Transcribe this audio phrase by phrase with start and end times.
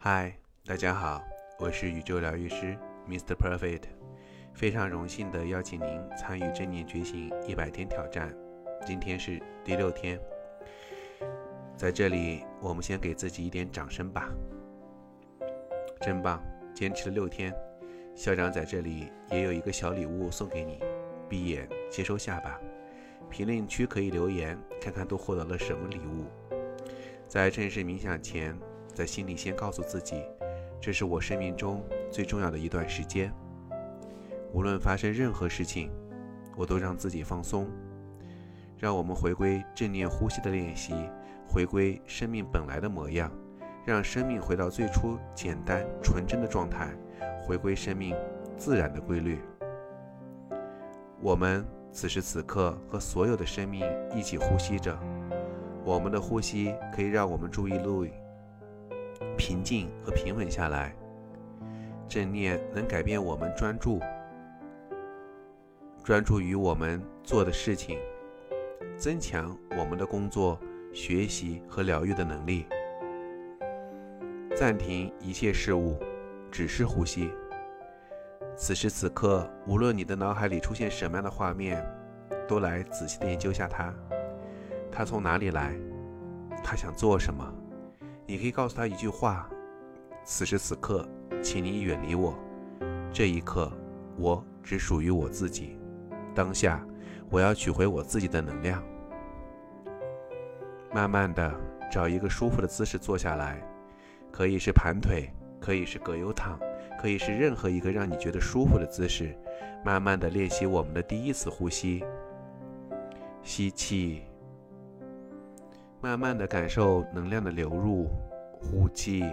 [0.00, 0.32] 嗨，
[0.64, 1.20] 大家好，
[1.58, 3.34] 我是宇宙疗愈师 Mr.
[3.34, 3.82] Perfect，
[4.54, 8.32] 非常荣幸的邀请您参与正念觉醒一百天挑战，
[8.86, 10.16] 今天是第六天，
[11.76, 14.30] 在这里我们先给自己一点掌声吧，
[16.00, 16.40] 真棒，
[16.72, 17.52] 坚持了六天，
[18.14, 20.78] 校长在这里也有一个小礼物送给你，
[21.28, 22.60] 闭眼接收下吧，
[23.28, 26.26] 评论区可以留言，看看都获得了什么礼物，
[27.26, 28.56] 在正式冥想前。
[28.98, 30.24] 在心里先告诉自己，
[30.80, 33.32] 这是我生命中最重要的一段时间。
[34.52, 35.88] 无论发生任何事情，
[36.56, 37.68] 我都让自己放松。
[38.76, 40.94] 让我们回归正念呼吸的练习，
[41.46, 43.30] 回归生命本来的模样，
[43.86, 46.92] 让生命回到最初简单纯真的状态，
[47.46, 48.16] 回归生命
[48.56, 49.38] 自然的规律。
[51.20, 54.98] 我们此时此刻和所有的生命一起呼吸着，
[55.84, 58.10] 我们的呼吸可以让我们注意力。
[59.36, 60.94] 平静和平稳下来，
[62.08, 64.00] 正念能改变我们专注，
[66.02, 67.98] 专注于我们做的事情，
[68.96, 70.58] 增强我们的工作、
[70.92, 72.66] 学习和疗愈的能力。
[74.56, 75.96] 暂停一切事物，
[76.50, 77.30] 只是呼吸。
[78.56, 81.84] 此时此刻，无论你的脑海里出现什么样的画面，
[82.48, 83.94] 都来仔细的研究下它。
[84.90, 85.76] 它从哪里来？
[86.64, 87.54] 它想做什么？
[88.30, 89.48] 你可以告诉他一句话
[90.22, 91.08] ：“此时此刻，
[91.42, 92.38] 请你远离我。
[93.10, 93.72] 这一刻，
[94.18, 95.78] 我只属于我自己。
[96.34, 96.86] 当下，
[97.30, 98.84] 我要取回我自己的能量。”
[100.92, 101.50] 慢慢的
[101.90, 103.66] 找一个舒服的姿势坐下来，
[104.30, 106.60] 可以是盘腿，可以是葛优躺，
[107.00, 109.34] 可以是任何一个让你觉得舒服的姿势。
[109.82, 112.04] 慢慢的练习我们的第一次呼吸，
[113.42, 114.27] 吸气。
[116.00, 118.08] 慢慢的感受能量的流入，
[118.60, 119.24] 呼气。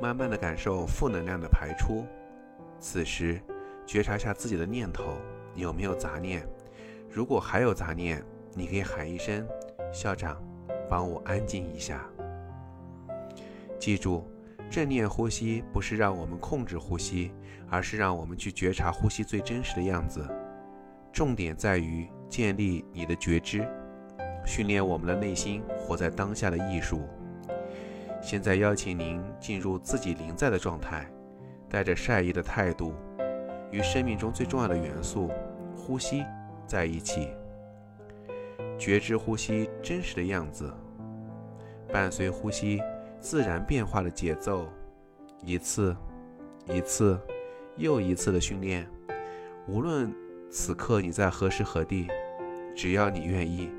[0.00, 2.06] 慢慢的感受负能量的排出。
[2.78, 3.38] 此时，
[3.84, 5.04] 觉察下自己的念头
[5.54, 6.42] 有没有杂念。
[7.10, 9.46] 如果还有杂念，你可以喊一声
[9.92, 10.42] “校长，
[10.88, 12.08] 帮我安静一下”。
[13.78, 14.26] 记住，
[14.70, 17.30] 正念呼吸不是让我们控制呼吸，
[17.68, 20.26] 而是让我们去觉察呼吸最真实的样子。
[21.12, 23.68] 重点在于建立你的觉知。
[24.46, 27.02] 训练我们的内心活在当下的艺术。
[28.22, 31.06] 现在邀请您进入自己临在的状态，
[31.68, 32.94] 带着善意的态度，
[33.70, 35.30] 与生命中最重要的元素——
[35.76, 36.24] 呼吸
[36.66, 37.28] 在一起，
[38.78, 40.72] 觉知呼吸真实的样子，
[41.92, 42.80] 伴随呼吸
[43.20, 44.66] 自然变化的节奏，
[45.42, 45.94] 一次
[46.68, 47.20] 一次
[47.76, 48.88] 又一次的训练。
[49.68, 50.12] 无论
[50.50, 52.08] 此刻你在何时何地，
[52.74, 53.70] 只要你愿意。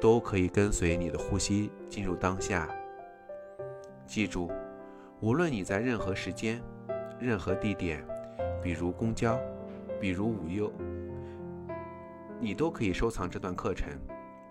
[0.00, 2.68] 都可以跟随你的呼吸进入当下。
[4.06, 4.50] 记住，
[5.20, 6.60] 无论你在任何时间、
[7.18, 8.04] 任何地点，
[8.62, 9.38] 比如公交，
[10.00, 10.70] 比如午休，
[12.38, 13.88] 你都可以收藏这段课程，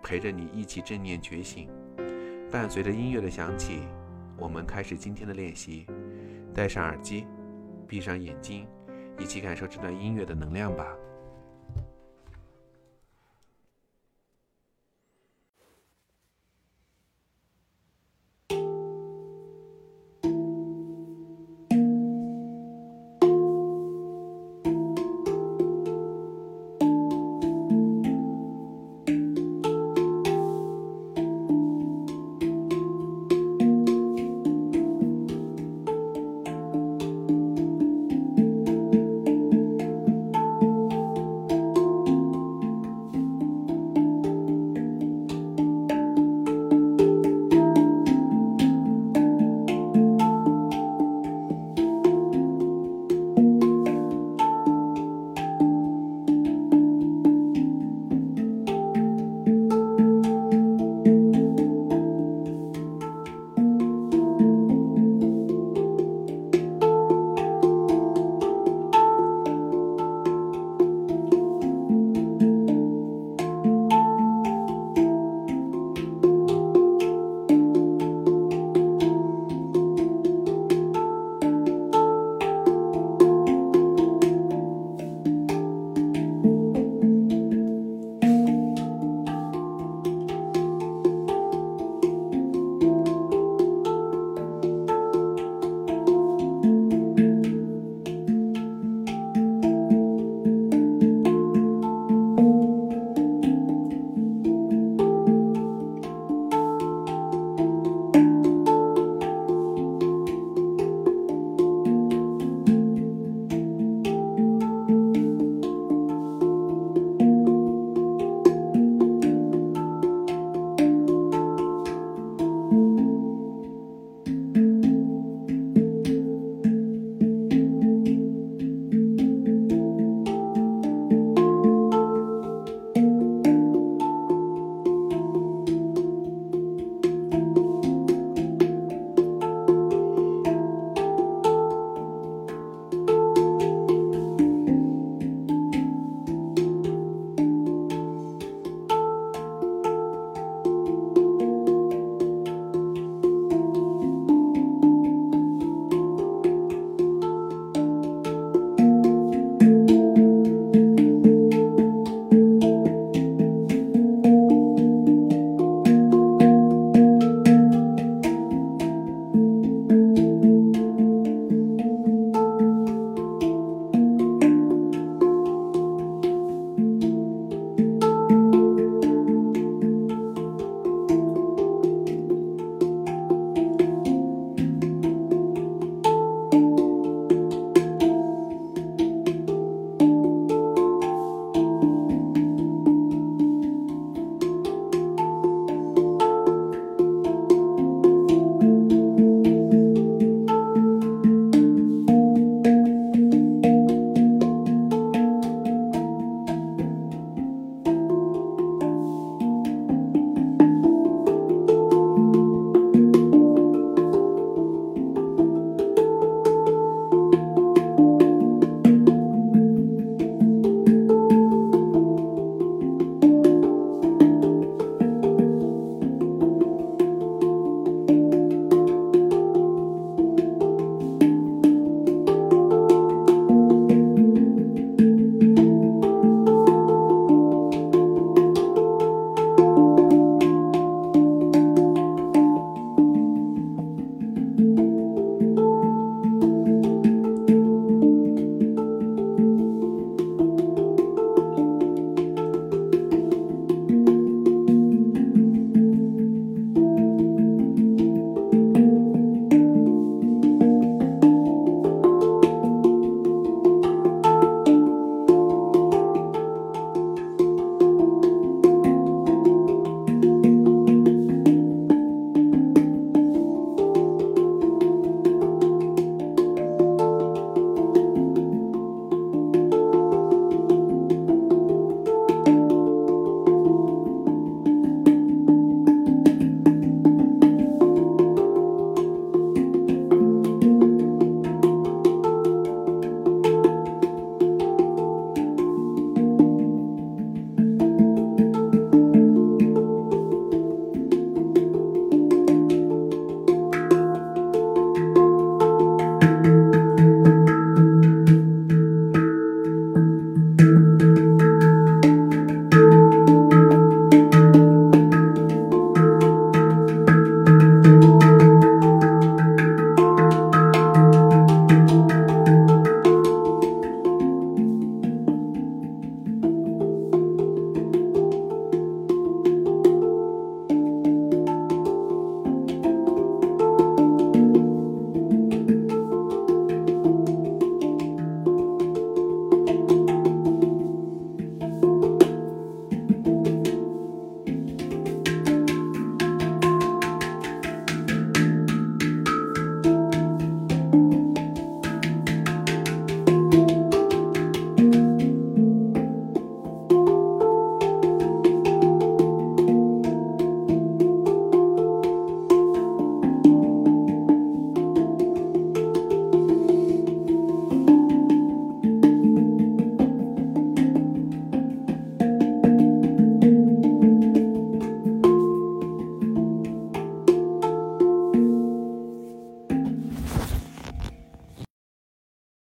[0.04, 1.70] 陪着你一起正念觉醒。
[2.52, 3.82] 伴随着音乐的响起，
[4.38, 5.86] 我们开始今天的练习。
[6.54, 7.28] 戴上耳机，
[7.88, 8.68] 闭上眼睛，
[9.20, 10.88] 一起感受这段音乐的能量吧。